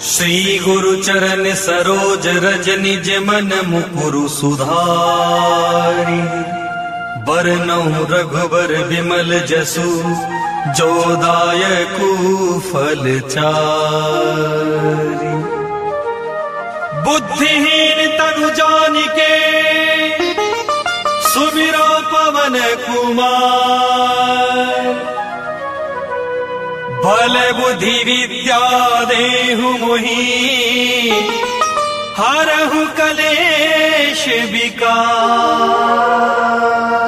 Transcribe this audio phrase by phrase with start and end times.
[0.00, 6.20] श्री गुरु चरण सरोज रज निज मन मुकुरु सुधारी।
[7.26, 9.84] बरनऊ रघुबर विमल जसु
[10.78, 12.08] जोदायकु
[12.68, 15.34] फल चारी।
[17.04, 19.34] बुद्धिहीन तनु जानिके
[21.28, 24.09] सुमिरो पवन कुमार
[27.10, 28.58] बल बुद्धि विद्या
[29.04, 31.10] देहु मुहि।
[32.18, 36.99] हरहु कलेश विकार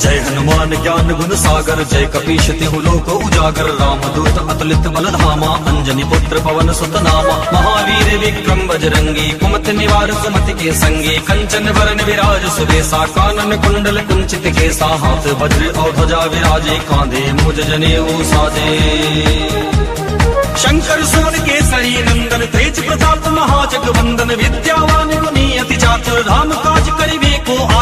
[0.00, 5.50] जय हनुमान ज्ञान गुण सागर, जय कपीश तिहु लोक उजागर। राम दूत अतुलित बल धामा
[5.70, 12.04] अंजनी पुत्र पवन सुत नामा महावीर विक्रम बजरंगी, कुमत निवार सुमति के संगी। कंचन वरण
[12.04, 18.68] विराज सुबेसा कानन कुंडल कुंचित केसा हाथ वज्र और ध्वजा विराजे कांधे, मुझ जने साजे
[20.60, 27.08] शंकर सुमन केसरी नंदन, तेज प्रताप महाजग वंदन। विद्यावान गुनी अति चातुर राम काज करिबे
[27.08, 27.09] को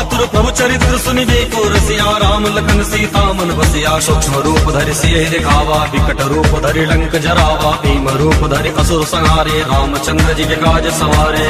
[0.08, 5.24] आतुर प्रभु चरित्र सुनिबे को रसिया राम लखन सीता मन बसिया। सूक्ष्म रूप धरि सिय
[5.30, 11.46] दिखावा, विकट रूप धरि लंक जरावा। भीम रूप धरि असुर संहारे, रामचंद्र जी के सवारे।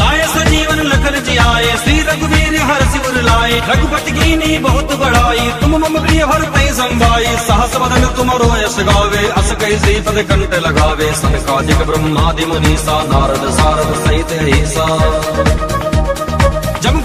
[0.00, 5.98] लाए सजीवन लखन जियाए, श्री रघुवीर हर सिवर लाए। रघुपति कीनी बहुत बड़ाई तुम मम
[5.98, 12.44] प्रिय भरते संभाई सहस बदन तुमरो यश गावे, अस कई श्रीपद कंठ लगावे। सनकादिक ब्रह्मादि
[12.44, 15.79] मुनीसा, नारद सारद सहित ऐसा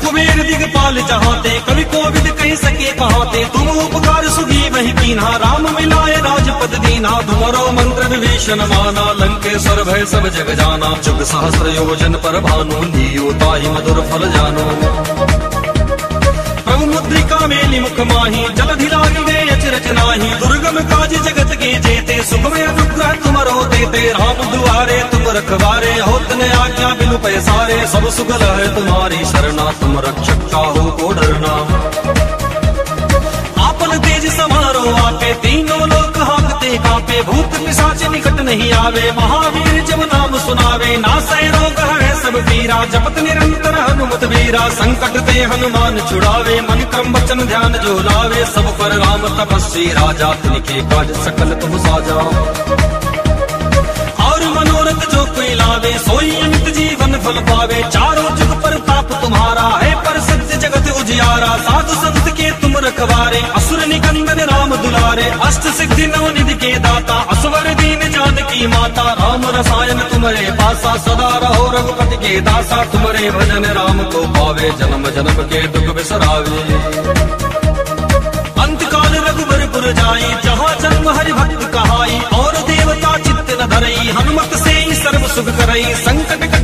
[0.06, 6.18] कुबेर दिगपाल जहाते कवि कोविद कह सके कहाते तुम उपकार सुगी वही कीन्हा, राम मिलाए
[6.26, 12.40] राजपद दीना तुम्हारो मंत्र विभीषण माना लंकेश्वर भय सब जग जाना। जुग सहस्र योजन पर
[12.42, 14.66] भानु लियो ताहि मधुर फल जानो।
[16.66, 22.22] प्रभु मुद्रिका मेली मुख माही जलधि लागी गए अचरज नाही। दुर्गम काज जगत के जेते
[22.22, 26.32] सुख सुखमय अनुग्रह तुमरो देते राम दुआरे तुम रखवारे, होत
[27.36, 31.54] न बिनु पैसारे सब सुगल है तुम्हारी शरणा तुम रक्षक काहू को डरना।
[33.66, 40.00] आपन तेज समारो आपे तीनों लोक हाकते कापे। भूत पिशाच निकट नहीं आवे, महावीर जब
[40.14, 46.62] नाम सुनावे। नासै रोग है सब पीरा, जपत निरंतर हनुमत वीरा। संकट ते हनुमान छुड़ावे,
[46.62, 51.78] मन क्रम वचन ध्यान जो लावे। सब पर राम तपस्वी, राजा तिनके काज सकल तुम
[51.78, 52.16] साजा।
[54.26, 56.32] और मनोरथ जो कोई लावे, सोई
[57.18, 62.52] फल पावे। चारों जुग पर ताप तुम्हारा है, पर सत्य जगत उजियारा। साधु संत के
[62.52, 68.68] तुम रखवारे। असुर निकंदन राम दुलारे। अष्ट सिद्धि नव निधि के दाता। असवर दीन जानकी
[68.68, 74.74] माता। राम रसायन तुम्हारे पासा। सदा रहो रघुपति के दासा। तुम्हारे भजन राम को पावे।
[74.80, 76.66] जन्म जन्म के दुख बिसरावे।
[79.16, 84.96] रघुबरपुर जाई। जहाँ जन्म हरि भक्त कहाई। और देवता चित्त न धरई। हनुमत से ही
[84.96, 86.55] सर्व सुख करई। संकट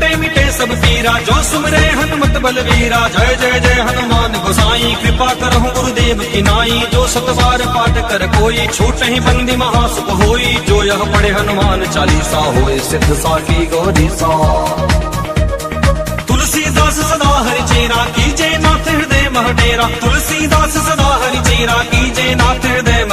[0.62, 6.42] सब पीरा जो सुमरे हनुमत बलवीरा। जय जय जय हनुमान गोसाई, कृपा करहु गुरुदेव की
[6.42, 11.86] नाई। जो सतबार पाठ कर कोई, छूट ही बंदी महासुख होई। जो यह पढ़े हनुमान
[11.86, 14.36] चालीसा होए, सिद्ध साकी गौरी सा
[16.28, 22.71] तुलसीदास सदा हरि चेरा, कीजे नाथ हृदय महडेरा तुलसीदास सदा हरि चेरा, कीजे नाथ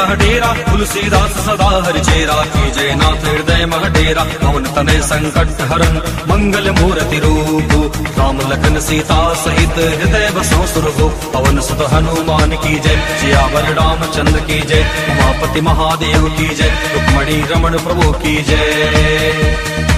[0.09, 5.97] हृदय महडेरा, तुलसीदास सदा हर चेरा कीजे नाथ हृदय महडेरा पवन तनय संकट हरन
[6.31, 12.97] मंगल मूर्ति रूप, राम लखन सीता सहित हृदय बसो सुरभु, पवन सुत हनुमान की जय
[13.21, 19.98] जियावर रामचंद्र की जय, उमापति महादेव की जय, रुक्मणी रमण प्रभु की जय।